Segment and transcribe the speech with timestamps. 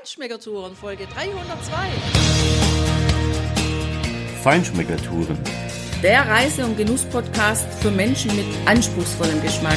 [0.00, 1.74] Feinschmeckertouren Folge 302.
[4.42, 5.38] Feinschmeckertouren.
[6.02, 9.76] Der Reise- und Genuss-Podcast für Menschen mit anspruchsvollem Geschmack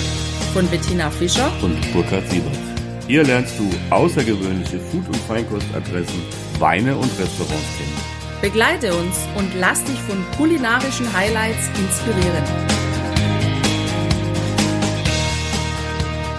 [0.53, 2.55] von Bettina Fischer und Burkhard Siebert.
[3.05, 6.23] Hier lernst du außergewöhnliche Food- und Feinkostadressen,
[6.57, 7.97] Weine und Restaurants kennen.
[8.41, 12.43] Begleite uns und lass dich von kulinarischen Highlights inspirieren.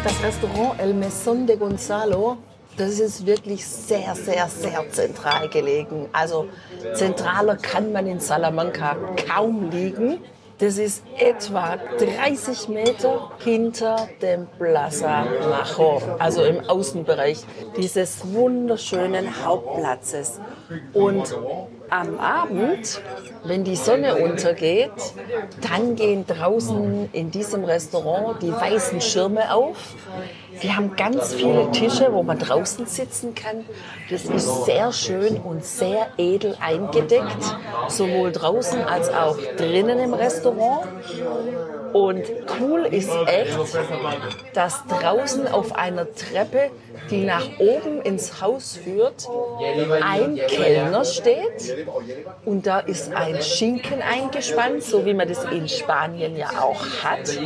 [0.03, 2.39] Das Restaurant El Mesón de Gonzalo,
[2.77, 6.09] das ist wirklich sehr, sehr, sehr zentral gelegen.
[6.13, 6.49] Also
[6.95, 8.96] zentraler kann man in Salamanca
[9.29, 10.19] kaum liegen.
[10.59, 17.45] Das ist etwa 30 Meter hinter dem Plaza Major, also im Außenbereich
[17.77, 20.41] dieses wunderschönen Hauptplatzes.
[20.93, 21.37] Und
[21.94, 23.00] am Abend,
[23.44, 24.90] wenn die Sonne untergeht,
[25.61, 29.94] dann gehen draußen in diesem Restaurant die weißen Schirme auf.
[30.61, 33.64] Wir haben ganz viele Tische, wo man draußen sitzen kann.
[34.11, 37.56] Das ist sehr schön und sehr edel eingedeckt,
[37.89, 40.86] sowohl draußen als auch drinnen im Restaurant.
[41.95, 42.25] Und
[42.59, 43.56] cool ist echt,
[44.53, 46.73] dass draußen auf einer Treppe,
[47.09, 49.28] die nach oben ins Haus führt,
[50.03, 51.86] ein Kellner steht
[52.45, 57.39] und da ist ein Schinken eingespannt, so wie man das in Spanien ja auch hat.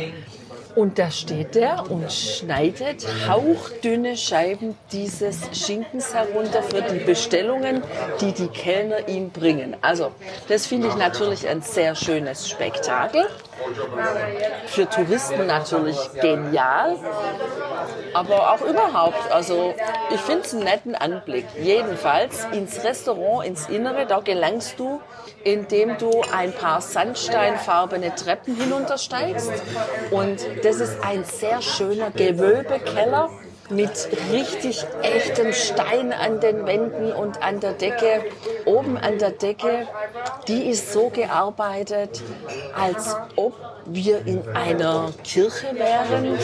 [0.75, 7.83] Und da steht er und schneidet hauchdünne Scheiben dieses Schinkens herunter für die Bestellungen,
[8.21, 9.75] die die Kellner ihm bringen.
[9.81, 10.11] Also,
[10.47, 13.27] das finde ich natürlich ein sehr schönes Spektakel.
[14.67, 16.97] Für Touristen natürlich genial,
[18.13, 19.31] aber auch überhaupt.
[19.31, 19.73] Also,
[20.13, 21.45] ich finde es einen netten Anblick.
[21.61, 25.01] Jedenfalls ins Restaurant, ins Innere, da gelangst du
[25.43, 29.51] indem du ein paar sandsteinfarbene Treppen hinuntersteigst.
[30.11, 33.29] Und das ist ein sehr schöner Gewölbekeller
[33.69, 38.25] mit richtig echtem Stein an den Wänden und an der Decke.
[38.65, 39.87] Oben an der Decke,
[40.47, 42.21] die ist so gearbeitet,
[42.75, 43.53] als ob
[43.85, 46.37] wir in einer Kirche wären.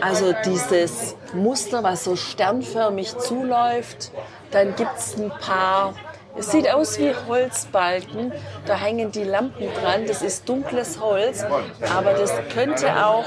[0.00, 4.12] Also dieses Muster, was so sternförmig zuläuft.
[4.50, 5.94] Dann gibt es ein paar
[6.36, 8.32] es sieht aus wie Holzbalken.
[8.66, 10.06] Da hängen die Lampen dran.
[10.06, 11.44] Das ist dunkles Holz.
[11.94, 13.26] Aber das könnte auch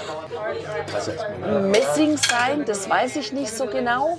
[1.61, 2.65] Messing sein.
[2.65, 4.17] Das weiß ich nicht so genau.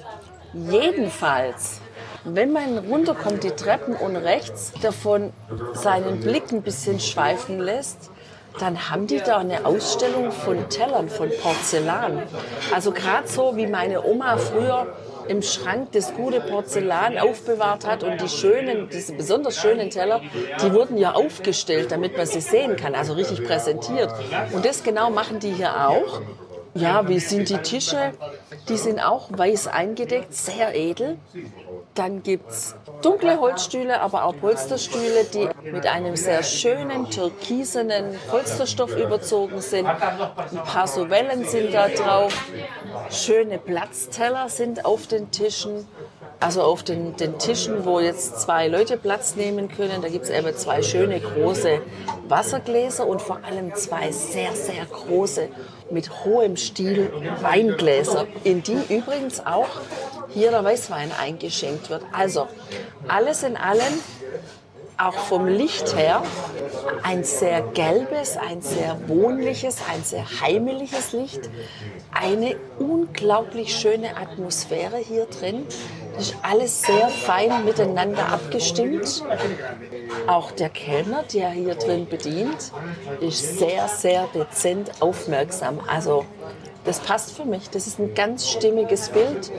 [0.52, 1.80] Jedenfalls,
[2.24, 5.32] wenn man runterkommt, die Treppen und rechts davon
[5.74, 8.10] seinen Blick ein bisschen schweifen lässt,
[8.58, 12.22] dann haben die da eine Ausstellung von Tellern, von Porzellan.
[12.72, 14.86] Also gerade so wie meine Oma früher
[15.28, 20.20] im Schrank das gute Porzellan aufbewahrt hat und die schönen, diese besonders schönen Teller,
[20.62, 24.12] die wurden ja aufgestellt, damit man sie sehen kann, also richtig präsentiert.
[24.52, 26.22] Und das genau machen die hier auch.
[26.74, 28.12] Ja, wie sind die Tische?
[28.68, 31.16] Die sind auch weiß eingedeckt, sehr edel.
[31.96, 38.94] Dann gibt es dunkle Holzstühle, aber auch Polsterstühle, die mit einem sehr schönen türkisenen Polsterstoff
[38.94, 39.86] überzogen sind.
[39.86, 42.34] Ein paar so Wellen sind da drauf.
[43.10, 45.86] Schöne Platzteller sind auf den Tischen.
[46.38, 50.30] Also auf den, den Tischen, wo jetzt zwei Leute Platz nehmen können, da gibt es
[50.30, 51.80] eben zwei schöne große
[52.28, 55.48] Wassergläser und vor allem zwei sehr, sehr große
[55.90, 59.68] mit hohem Stil Weingläser, in die übrigens auch
[60.28, 62.02] hier der Weißwein eingeschenkt wird.
[62.12, 62.48] Also
[63.08, 64.00] alles in allem
[64.98, 66.22] auch vom Licht her
[67.02, 71.50] ein sehr gelbes, ein sehr wohnliches, ein sehr heimeliges Licht.
[72.12, 75.66] Eine unglaublich schöne Atmosphäre hier drin.
[76.14, 79.22] Das ist alles sehr fein miteinander abgestimmt.
[80.26, 82.72] Auch der Kellner, der hier drin bedient,
[83.20, 85.80] ist sehr, sehr dezent aufmerksam.
[85.86, 86.24] Also
[86.86, 87.68] das passt für mich.
[87.70, 89.50] Das ist ein ganz stimmiges Bild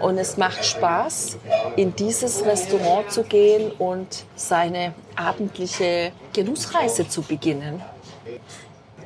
[0.00, 1.36] und es macht Spaß,
[1.76, 7.82] in dieses Restaurant zu gehen und seine abendliche Genussreise zu beginnen.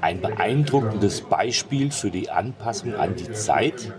[0.00, 3.92] Ein beeindruckendes Beispiel für die Anpassung an die Zeit.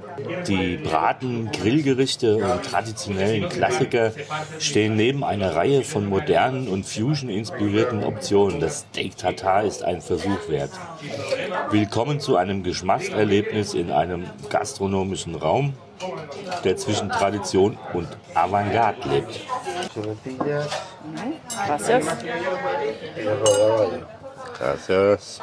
[0.48, 4.12] Die Braten, Grillgerichte und traditionellen Klassiker
[4.60, 8.60] stehen neben einer Reihe von modernen und Fusion-inspirierten Optionen.
[8.60, 10.72] Das Steak Tartar ist ein Versuch wert.
[11.70, 15.74] Willkommen zu einem Geschmackserlebnis in einem gastronomischen Raum,
[16.64, 19.40] der zwischen Tradition und Avantgarde lebt.
[21.68, 22.06] Gracias.
[24.58, 25.42] Gracias.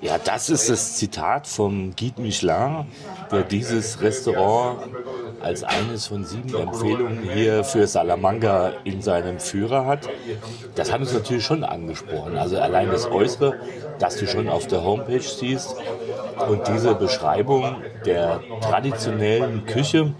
[0.00, 2.86] Ja, das ist das Zitat vom Guide Michelin,
[3.32, 4.78] der dieses Restaurant
[5.40, 10.08] als eines von sieben Empfehlungen hier für Salamanca in seinem Führer hat.
[10.76, 12.36] Das hat uns natürlich schon angesprochen.
[12.36, 13.58] Also allein das Äußere,
[13.98, 15.74] das du schon auf der Homepage siehst
[16.48, 20.14] und diese Beschreibung der traditionellen Küche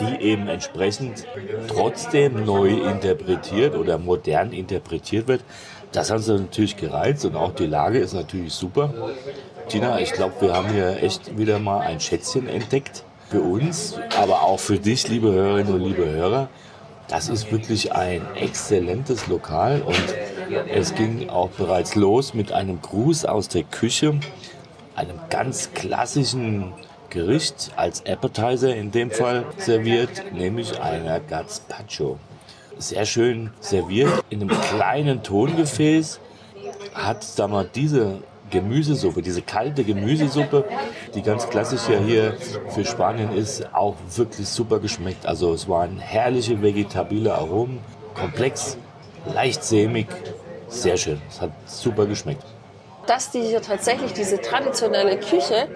[0.00, 1.26] die eben entsprechend
[1.66, 5.42] trotzdem neu interpretiert oder modern interpretiert wird.
[5.92, 8.92] Das haben sie natürlich gereizt und auch die Lage ist natürlich super.
[9.68, 14.42] Tina, ich glaube, wir haben hier echt wieder mal ein Schätzchen entdeckt für uns, aber
[14.42, 16.48] auch für dich, liebe Hörerinnen und liebe Hörer.
[17.08, 20.14] Das ist wirklich ein exzellentes Lokal und
[20.70, 24.18] es ging auch bereits los mit einem Gruß aus der Küche,
[24.94, 26.74] einem ganz klassischen
[27.08, 32.18] Gericht als Appetizer in dem Fall serviert, nämlich einer Gazpacho.
[32.78, 36.20] Sehr schön serviert in einem kleinen Tongefäß.
[36.94, 40.64] Hat sag mal, diese Gemüsesuppe, diese kalte Gemüsesuppe,
[41.14, 42.34] die ganz klassisch ja hier
[42.68, 45.26] für Spanien ist, auch wirklich super geschmeckt.
[45.26, 47.80] Also es waren herrliche vegetabile Aromen,
[48.14, 48.76] komplex,
[49.26, 50.06] leicht sämig,
[50.68, 51.20] sehr schön.
[51.28, 52.44] Es hat super geschmeckt.
[53.06, 55.68] Dass die hier tatsächlich diese traditionelle Küche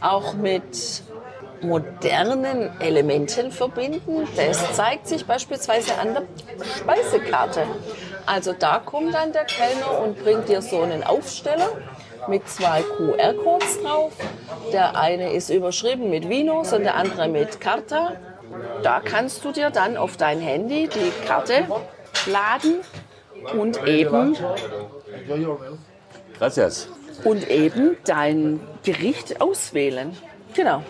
[0.00, 1.02] auch mit
[1.62, 6.22] modernen Elementen verbinden, das zeigt sich beispielsweise an der
[6.78, 7.64] Speisekarte.
[8.26, 11.70] Also da kommt dann der Kellner und bringt dir so einen Aufsteller
[12.28, 14.12] mit zwei QR-Codes drauf.
[14.72, 18.12] Der eine ist überschrieben mit Vinos und der andere mit Carta.
[18.82, 21.66] Da kannst du dir dann auf dein Handy die Karte
[22.26, 22.80] laden
[23.58, 24.36] und eben
[26.38, 26.88] Gracias.
[27.24, 30.16] und eben dein Gericht auswählen.
[30.54, 30.82] Genau.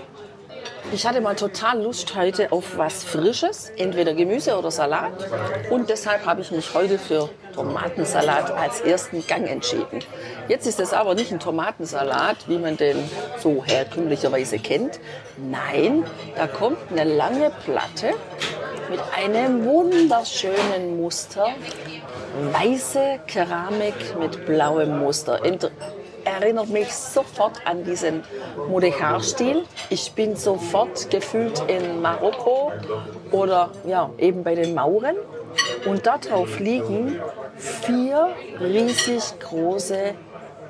[0.90, 5.12] Ich hatte mal total Lust heute auf was Frisches, entweder Gemüse oder Salat.
[5.70, 10.00] Und deshalb habe ich mich heute für Tomatensalat als ersten Gang entschieden.
[10.48, 12.96] Jetzt ist es aber nicht ein Tomatensalat, wie man den
[13.38, 14.98] so herkömmlicherweise kennt.
[15.36, 16.04] Nein,
[16.36, 18.14] da kommt eine lange Platte
[18.90, 21.48] mit einem wunderschönen Muster.
[22.52, 25.44] Weiße Keramik mit blauem Muster.
[26.28, 28.22] Erinnert mich sofort an diesen
[28.70, 29.64] Mudéjar-Stil.
[29.88, 32.70] Ich bin sofort gefühlt in Marokko
[33.30, 35.16] oder ja, eben bei den Mauren.
[35.86, 37.18] Und darauf liegen
[37.56, 38.28] vier
[38.60, 40.14] riesig große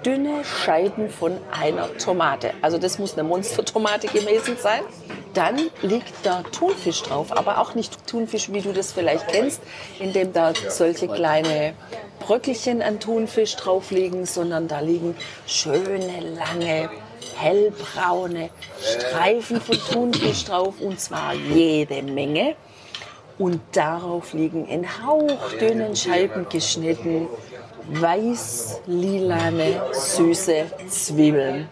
[0.07, 2.53] dünne Scheiben von einer Tomate.
[2.63, 4.83] Also das muss eine Monstertomate gewesen sein.
[5.39, 9.63] Dann liegt da Thunfisch drauf, aber auch nicht Thunfisch, wie du das vielleicht kennst,
[10.01, 11.75] indem da solche kleine
[12.19, 15.15] Bröckelchen an Thunfisch drauf liegen, sondern da liegen
[15.47, 16.91] schöne, lange,
[17.37, 18.51] hellbraune
[18.83, 22.57] Streifen von Thunfisch drauf und zwar jede Menge.
[23.39, 27.29] Und darauf liegen in hauchdünnen Scheiben geschnitten
[27.93, 31.69] weiß-lilane, süße Zwiebeln.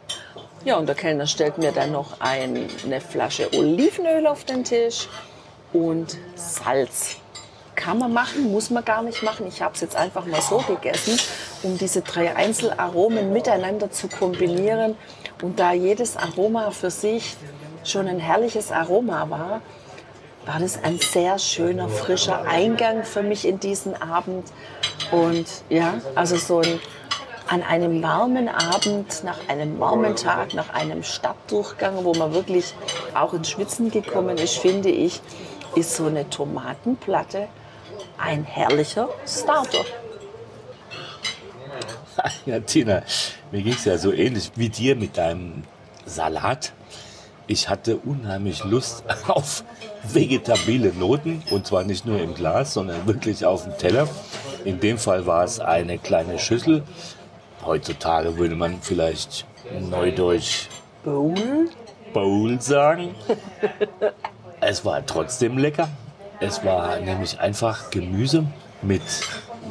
[0.66, 5.06] Ja, und der Kellner stellt mir dann noch ein, eine Flasche Olivenöl auf den Tisch
[5.72, 7.18] und Salz.
[7.76, 9.46] Kann man machen, muss man gar nicht machen.
[9.46, 11.20] Ich habe es jetzt einfach mal so gegessen,
[11.62, 14.96] um diese drei Einzelaromen miteinander zu kombinieren.
[15.40, 17.36] Und da jedes Aroma für sich
[17.84, 19.62] schon ein herrliches Aroma war,
[20.46, 24.48] war das ein sehr schöner, frischer Eingang für mich in diesen Abend.
[25.12, 26.80] Und ja, also so ein,
[27.48, 32.74] an einem warmen Abend, nach einem warmen Tag, nach einem Stadtdurchgang, wo man wirklich
[33.14, 35.20] auch ins Schwitzen gekommen ist, finde ich,
[35.74, 37.48] ist so eine Tomatenplatte
[38.18, 39.84] ein herrlicher Starter.
[42.46, 43.02] Ja, Tina,
[43.52, 45.64] mir ging es ja so ähnlich wie dir mit deinem
[46.06, 46.72] Salat.
[47.46, 49.64] Ich hatte unheimlich Lust auf
[50.02, 54.08] vegetabile Noten und zwar nicht nur im Glas, sondern wirklich auf dem Teller.
[54.64, 56.84] In dem Fall war es eine kleine Schüssel.
[57.66, 59.44] Heutzutage würde man vielleicht
[59.90, 60.68] neudeutsch
[61.04, 61.34] Bowl?
[62.12, 63.14] Bowl sagen.
[64.60, 65.88] es war trotzdem lecker.
[66.38, 68.46] Es war nämlich einfach Gemüse
[68.82, 69.02] mit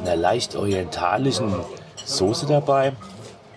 [0.02, 1.54] einer leicht orientalischen
[2.04, 2.92] Soße dabei.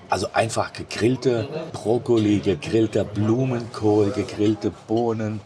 [0.09, 5.41] Also einfach gegrillte Brokkoli, gegrillter Blumenkohl, gegrillte Bohnen.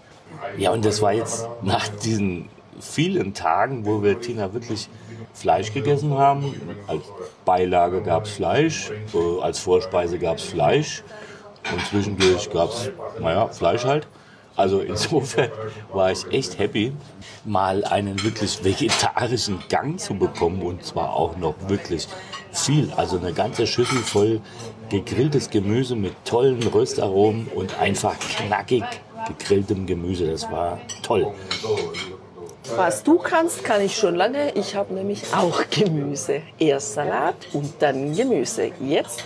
[0.58, 2.48] Ja, und das war jetzt nach diesen
[2.84, 4.90] vielen Tagen, wo wir Tina wirklich
[5.34, 6.54] Fleisch gegessen haben.
[6.88, 7.04] Als
[7.46, 8.92] Beilage gab es Fleisch,
[9.42, 11.04] als Vorspeise gab es Fleisch
[11.72, 14.08] und zwischendurch gab es, naja, Fleisch halt.
[14.56, 15.50] Also insofern
[15.94, 16.94] war ich echt happy,
[17.44, 22.08] mal einen wirklich vegetarischen Gang zu bekommen und zwar auch noch wirklich
[22.52, 22.92] viel.
[22.96, 24.42] Also eine ganze Schüssel voll
[24.90, 28.84] gegrilltes Gemüse mit tollen Röstaromen und einfach knackig
[29.28, 30.28] gegrilltem Gemüse.
[30.28, 31.34] Das war toll.
[32.75, 34.51] Was du kannst, kann ich schon lange.
[34.55, 36.41] Ich habe nämlich auch Gemüse.
[36.58, 38.72] Erst Salat und dann Gemüse.
[38.79, 39.24] Jetzt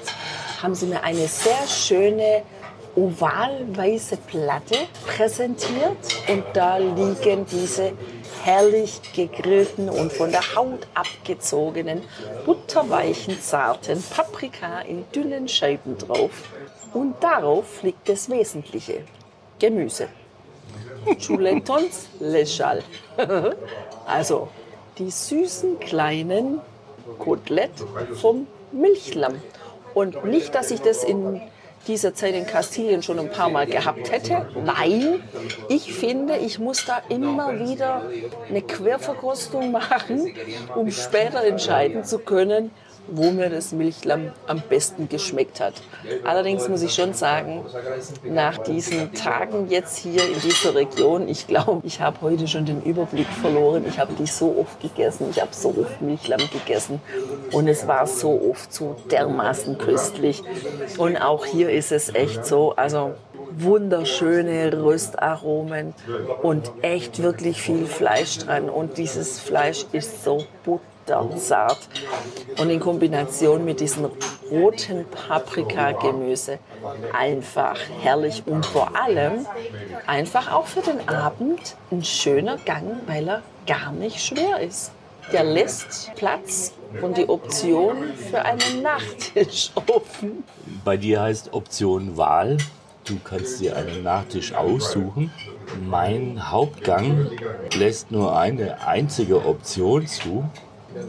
[0.61, 2.41] haben sie mir eine sehr schöne
[2.95, 4.75] ovalweiße Platte
[5.05, 7.91] präsentiert und da liegen diese
[8.43, 12.01] herrlich gegrillten und von der Haut abgezogenen,
[12.45, 16.31] butterweichen, zarten Paprika in dünnen Scheiben drauf.
[16.93, 19.03] Und darauf liegt das Wesentliche,
[19.59, 20.07] Gemüse.
[21.15, 22.83] Chuletons Lechal.
[24.05, 24.49] also
[24.97, 26.59] die süßen kleinen
[27.19, 27.71] Kotelett
[28.15, 29.41] vom Milchlamm.
[29.93, 31.41] Und nicht, dass ich das in
[31.87, 34.45] dieser Zeit in Kastilien schon ein paar Mal gehabt hätte.
[34.63, 35.23] Nein,
[35.69, 38.03] ich finde, ich muss da immer wieder
[38.49, 40.33] eine Querverkostung machen,
[40.75, 42.71] um später entscheiden zu können,
[43.09, 45.73] wo mir das Milchlamm am besten geschmeckt hat.
[46.23, 47.65] Allerdings muss ich schon sagen,
[48.23, 52.81] nach diesen Tagen jetzt hier in dieser Region, ich glaube, ich habe heute schon den
[52.83, 53.85] Überblick verloren.
[53.87, 57.01] Ich habe die so oft gegessen, ich habe so oft Milchlamm gegessen
[57.51, 60.43] und es war so oft so dermaßen köstlich.
[60.97, 63.13] Und auch hier ist es echt so, also
[63.51, 65.93] wunderschöne Röstaromen
[66.41, 68.69] und echt wirklich viel Fleisch dran.
[68.69, 70.96] Und dieses Fleisch ist so butter
[71.37, 71.87] zart.
[72.59, 74.09] Und in Kombination mit diesem
[74.51, 76.59] roten Paprikagemüse
[77.13, 79.45] einfach herrlich und vor allem
[80.05, 84.91] einfach auch für den Abend ein schöner Gang, weil er gar nicht schwer ist.
[85.31, 90.43] Der lässt Platz und die Option für einen Nachtisch offen.
[90.85, 92.57] Bei dir heißt Option Wahl.
[93.03, 95.31] Du kannst dir einen Nachtisch aussuchen.
[95.85, 97.29] Mein Hauptgang
[97.73, 100.49] lässt nur eine einzige Option zu.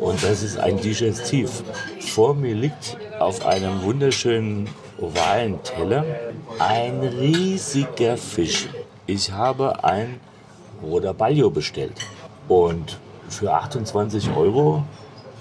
[0.00, 1.62] Und das ist ein Digestiv.
[2.00, 4.68] Vor mir liegt auf einem wunderschönen
[4.98, 6.04] ovalen Teller
[6.58, 8.68] ein riesiger Fisch.
[9.06, 10.20] Ich habe ein
[10.82, 11.94] Rodaballo bestellt.
[12.48, 14.84] Und für 28 Euro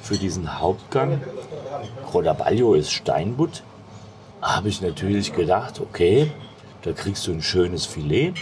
[0.01, 1.21] für diesen Hauptgang,
[2.13, 3.63] Rodaballo ist Steinbutt,
[4.41, 6.31] habe ich natürlich gedacht, okay,
[6.83, 8.33] da kriegst du ein schönes Filet,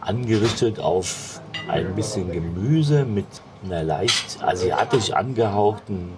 [0.00, 3.26] angerichtet auf ein bisschen Gemüse mit
[3.64, 6.16] einer leicht asiatisch angehauchten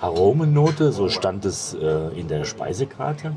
[0.00, 3.36] Aromennote, so stand es äh, in der Speisekarte,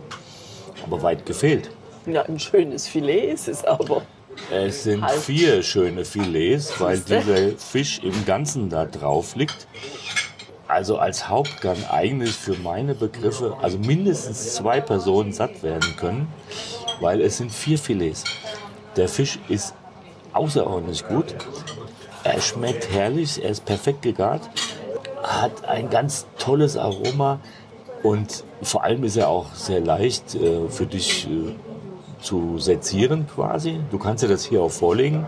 [0.83, 1.69] aber weit gefehlt.
[2.05, 4.01] Ja, ein schönes Filet ist es aber.
[4.51, 5.17] Es sind halt.
[5.19, 9.67] vier schöne Filets, weil dieser Fisch im Ganzen da drauf liegt.
[10.67, 16.27] Also als Hauptgang eigentlich für meine Begriffe, also mindestens zwei Personen satt werden können,
[16.99, 18.25] weil es sind vier Filets.
[18.97, 19.73] Der Fisch ist
[20.33, 21.33] außerordentlich gut.
[22.27, 24.49] Er schmeckt herrlich, er ist perfekt gegart,
[25.23, 27.39] hat ein ganz tolles Aroma
[28.03, 31.55] und vor allem ist er auch sehr leicht äh, für dich äh,
[32.21, 33.79] zu sezieren quasi.
[33.91, 35.25] Du kannst dir das hier auch vorlegen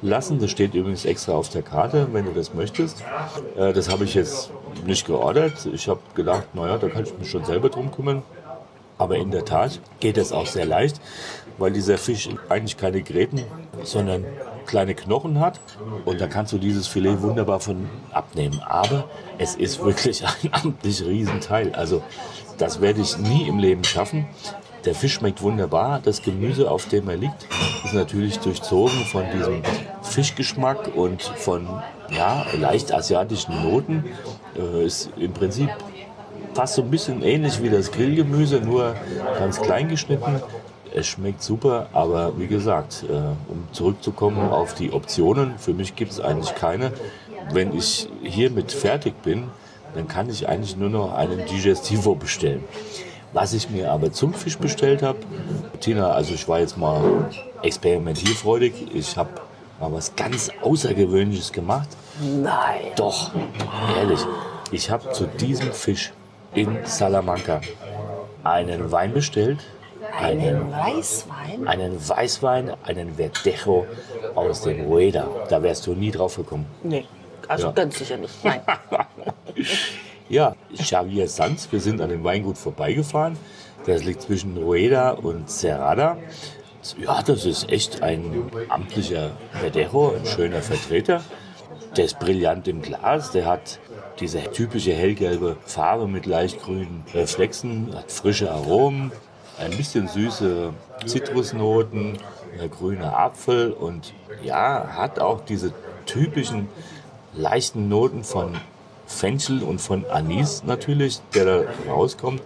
[0.00, 0.38] lassen.
[0.38, 3.04] Das steht übrigens extra auf der Karte, wenn du das möchtest.
[3.56, 4.50] Äh, das habe ich jetzt
[4.86, 5.68] nicht geordert.
[5.74, 8.22] Ich habe gedacht, naja, da kann ich mich schon selber drum kümmern.
[8.96, 11.00] Aber in der Tat geht das auch sehr leicht,
[11.58, 13.42] weil dieser Fisch eigentlich keine Gräten,
[13.82, 14.24] sondern
[14.66, 15.60] kleine Knochen hat
[16.04, 18.60] und da kannst du dieses Filet wunderbar von abnehmen.
[18.66, 21.74] Aber es ist wirklich ein amtlich Riesenteil.
[21.74, 22.02] Also
[22.58, 24.26] das werde ich nie im Leben schaffen.
[24.84, 26.00] Der Fisch schmeckt wunderbar.
[26.02, 27.46] Das Gemüse, auf dem er liegt,
[27.84, 29.62] ist natürlich durchzogen von diesem
[30.02, 31.66] Fischgeschmack und von
[32.10, 34.04] ja, leicht asiatischen Noten.
[34.56, 35.70] Äh, ist im Prinzip
[36.54, 38.94] fast so ein bisschen ähnlich wie das Grillgemüse, nur
[39.38, 40.40] ganz klein geschnitten
[40.98, 43.12] es schmeckt super, aber wie gesagt, äh,
[43.50, 46.92] um zurückzukommen auf die Optionen, für mich gibt es eigentlich keine.
[47.52, 49.44] Wenn ich hiermit fertig bin,
[49.94, 52.64] dann kann ich eigentlich nur noch einen Digestivo bestellen.
[53.32, 55.18] Was ich mir aber zum Fisch bestellt habe,
[55.80, 57.28] Tina, also ich war jetzt mal
[57.62, 58.94] experimentierfreudig.
[58.94, 59.30] Ich habe
[59.80, 61.88] mal was ganz Außergewöhnliches gemacht.
[62.20, 62.92] Nein.
[62.96, 63.30] Doch,
[63.96, 64.20] ehrlich.
[64.72, 66.12] Ich habe zu diesem Fisch
[66.54, 67.60] in Salamanca
[68.44, 69.60] einen Wein bestellt,
[70.16, 71.66] einen Weißwein?
[71.66, 73.86] Einen Weißwein, einen Verdejo
[74.34, 75.28] aus dem Rueda.
[75.48, 76.66] Da wärst du nie drauf gekommen.
[76.82, 77.04] Nee,
[77.46, 77.72] also ja.
[77.72, 78.44] ganz sicher nicht.
[78.44, 78.60] Nein.
[80.28, 83.36] ja, Xavier Sanz, wir sind an dem Weingut vorbeigefahren.
[83.86, 86.18] Das liegt zwischen Rueda und Cerrada.
[86.98, 91.22] Ja, das ist echt ein amtlicher Verdejo, ein schöner Vertreter.
[91.96, 93.78] Der ist brillant im Glas, der hat
[94.20, 99.12] diese typische hellgelbe Farbe mit leicht grünen Reflexen, hat frische Aromen,
[99.58, 100.72] ein bisschen süße
[101.06, 102.18] Zitrusnoten,
[102.78, 104.12] grüner Apfel und
[104.42, 105.72] ja, hat auch diese
[106.06, 106.68] typischen
[107.34, 108.56] leichten Noten von
[109.06, 112.42] Fenchel und von Anis natürlich, der da rauskommt.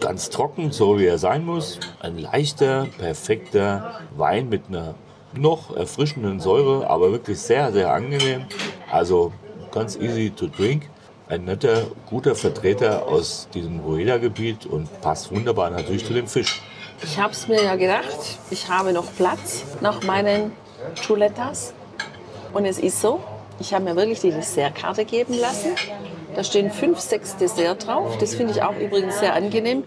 [0.00, 1.78] Ganz trocken, so wie er sein muss.
[2.00, 4.94] Ein leichter, perfekter Wein mit einer
[5.34, 8.46] noch erfrischenden Säure, aber wirklich sehr, sehr angenehm.
[8.90, 9.32] Also
[9.70, 10.90] ganz easy to drink
[11.32, 16.60] ein netter, guter Vertreter aus diesem Rueda-Gebiet und passt wunderbar natürlich zu dem Fisch.
[17.02, 18.18] Ich habe es mir ja gedacht,
[18.50, 20.52] ich habe noch Platz nach meinen
[20.94, 21.72] Chuletas.
[22.52, 23.20] Und es ist so,
[23.60, 25.70] ich habe mir wirklich die Dessertkarte geben lassen.
[26.36, 28.18] Da stehen fünf, sechs Dessert drauf.
[28.18, 29.84] Das finde ich auch übrigens sehr angenehm.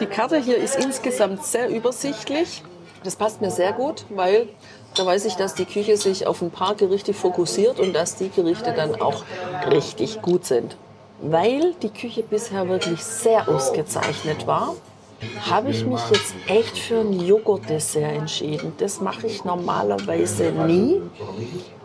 [0.00, 2.64] Die Karte hier ist insgesamt sehr übersichtlich.
[3.04, 4.48] Das passt mir sehr gut, weil
[4.94, 8.30] Da weiß ich, dass die Küche sich auf ein paar Gerichte fokussiert und dass die
[8.30, 9.22] Gerichte dann auch
[9.70, 10.76] richtig gut sind.
[11.20, 14.74] Weil die Küche bisher wirklich sehr ausgezeichnet war,
[15.50, 18.72] habe ich mich jetzt echt für ein Joghurtdessert entschieden.
[18.78, 21.00] Das mache ich normalerweise nie.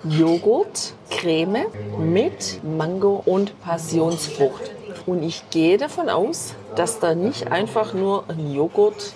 [0.03, 1.65] Joghurt, Creme
[1.97, 4.71] mit Mango und Passionsfrucht.
[5.07, 9.13] Und ich gehe davon aus, dass da nicht einfach nur ein Joghurt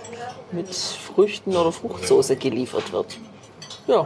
[0.51, 3.17] mit Früchten oder Fruchtsoße geliefert wird.
[3.87, 4.05] Ja,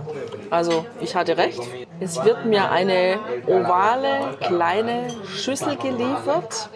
[0.51, 1.59] also ich hatte recht.
[1.99, 6.69] Es wird mir eine ovale kleine Schüssel geliefert,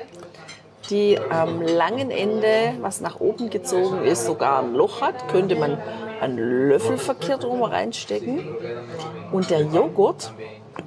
[0.90, 5.28] die am langen Ende, was nach oben gezogen ist, sogar ein Loch hat.
[5.28, 5.78] Könnte man
[6.20, 8.44] einen Löffel verkehrt rum reinstecken.
[9.32, 10.34] Und der Joghurt,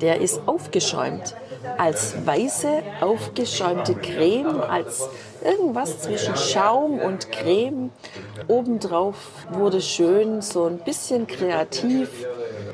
[0.00, 1.36] der ist aufgeschäumt.
[1.76, 5.08] Als weiße, aufgeschäumte Creme, als
[5.42, 7.90] irgendwas zwischen Schaum und Creme.
[8.48, 9.16] Obendrauf
[9.50, 12.26] wurde schön so ein bisschen kreativ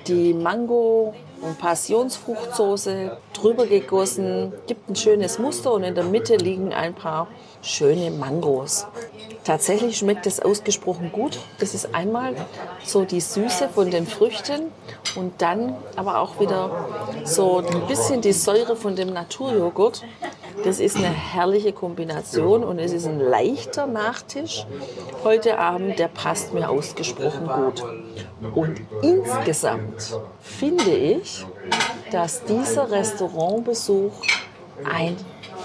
[0.07, 1.15] die Mango
[1.53, 7.29] Passionsfruchtsoße drüber gegossen, gibt ein schönes Muster und in der Mitte liegen ein paar
[7.63, 8.87] schöne Mangos.
[9.45, 11.39] Tatsächlich schmeckt es ausgesprochen gut.
[11.59, 12.35] Das ist einmal
[12.85, 14.71] so die Süße von den Früchten
[15.17, 16.89] und dann aber auch wieder
[17.25, 20.03] so ein bisschen die Säure von dem Naturjoghurt.
[20.65, 24.67] Das ist eine herrliche Kombination und es ist ein leichter Nachtisch
[25.25, 27.83] heute Abend, der passt mir ausgesprochen gut.
[28.55, 31.34] Und insgesamt finde ich,
[32.11, 34.13] dass dieser Restaurantbesuch
[34.85, 35.17] ein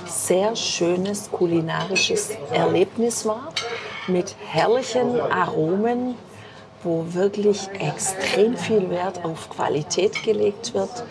[0.06, 3.54] sehr schönes kulinarisches Erlebnis war
[4.08, 6.16] mit herrlichen Aromen,
[6.84, 11.04] wo wirklich extrem viel Wert auf Qualität gelegt wird.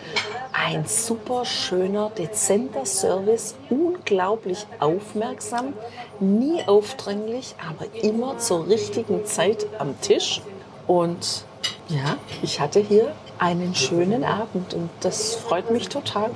[0.51, 5.73] Ein super schöner, dezenter Service, unglaublich aufmerksam,
[6.19, 10.41] nie aufdringlich, aber immer zur richtigen Zeit am Tisch.
[10.87, 11.45] Und
[11.87, 16.29] ja, ich hatte hier einen schönen Abend und das freut mich total.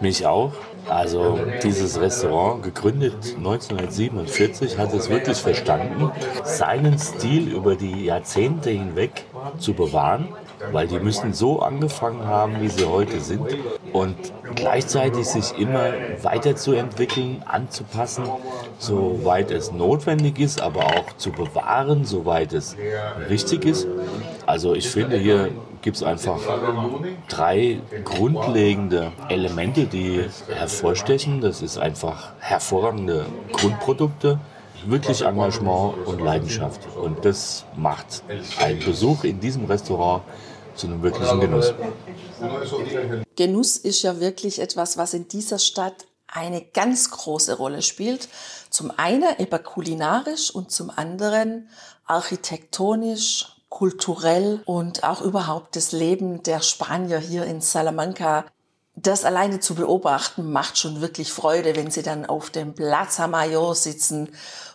[0.00, 0.52] Mich auch.
[0.88, 6.10] Also dieses Restaurant, gegründet 1947, hat es wirklich verstanden,
[6.42, 9.24] seinen Stil über die Jahrzehnte hinweg
[9.58, 10.28] zu bewahren,
[10.72, 13.46] weil die müssen so angefangen haben, wie sie heute sind
[13.92, 14.16] und
[14.56, 18.24] gleichzeitig sich immer weiterzuentwickeln, anzupassen,
[18.78, 22.76] soweit es notwendig ist, aber auch zu bewahren, soweit es
[23.30, 23.86] richtig ist.
[24.46, 25.50] Also ich finde, hier
[25.82, 26.40] gibt es einfach
[27.28, 31.40] drei grundlegende Elemente, die hervorstechen.
[31.40, 34.38] Das ist einfach hervorragende Grundprodukte,
[34.86, 36.80] wirklich Engagement und Leidenschaft.
[36.96, 38.22] Und das macht
[38.58, 40.22] einen Besuch in diesem Restaurant
[40.74, 41.74] zu einem wirklichen Genuss.
[43.36, 48.28] Genuss ist ja wirklich etwas, was in dieser Stadt eine ganz große Rolle spielt.
[48.70, 51.68] Zum einen eben kulinarisch und zum anderen
[52.06, 58.44] architektonisch, kulturell und auch überhaupt das Leben der Spanier hier in Salamanca.
[58.96, 63.74] Das alleine zu beobachten macht schon wirklich Freude, wenn sie dann auf dem Plaza Mayor
[63.74, 64.28] sitzen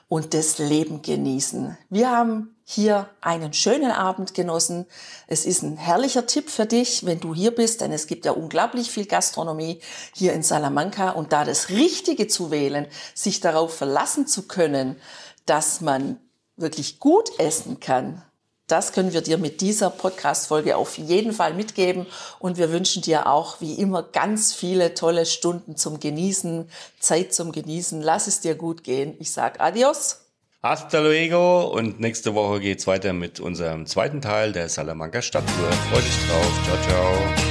[0.09, 1.77] und das Leben genießen.
[1.91, 4.87] Wir haben hier einen schönen Abend genossen.
[5.27, 8.31] Es ist ein herrlicher Tipp für dich, wenn du hier bist, denn es gibt ja
[8.31, 9.79] unglaublich viel Gastronomie
[10.15, 14.99] hier in Salamanca und da das Richtige zu wählen, sich darauf verlassen zu können,
[15.45, 16.19] dass man
[16.55, 18.23] wirklich gut essen kann,
[18.67, 22.05] das können wir dir mit dieser Podcast-Folge auf jeden Fall mitgeben.
[22.37, 27.53] Und wir wünschen dir auch wie immer ganz viele tolle Stunden zum Genießen, Zeit zum
[27.53, 28.01] Genießen.
[28.01, 29.15] Lass es dir gut gehen.
[29.19, 30.19] Ich sag Adios.
[30.61, 35.71] Hasta luego und nächste Woche geht's weiter mit unserem zweiten Teil der Salamanca Stadttour.
[35.89, 36.61] Freu dich drauf.
[36.65, 37.47] Ciao, ciao.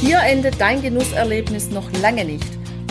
[0.00, 2.63] Hier endet dein Genusserlebnis noch lange nicht.